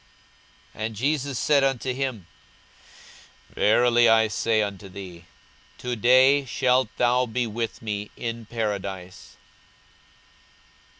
42:023:043 0.73 0.83
And 0.85 0.95
Jesus 0.95 1.37
said 1.37 1.63
unto 1.63 1.93
him, 1.93 2.25
Verily 3.51 4.09
I 4.09 4.29
say 4.29 4.63
unto 4.63 4.89
thee, 4.89 5.25
To 5.77 5.95
day 5.95 6.43
shalt 6.43 6.89
thou 6.97 7.27
be 7.27 7.45
with 7.45 7.83
me 7.83 8.09
in 8.17 8.47
paradise. 8.47 9.37